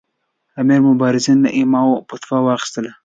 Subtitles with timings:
[0.61, 2.91] امیر مبارزالدین له علماوو فتوا واخیستله.